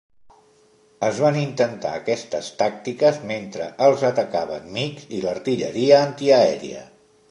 [1.07, 6.89] Es van intentar aquestes tàctiques mentre els atacaven MiGs i l'artilleria antiaèria.